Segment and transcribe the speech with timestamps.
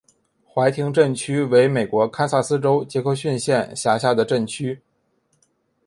[0.47, 4.81] 怀廷镇区为美国堪萨斯州杰克逊县辖下的镇区。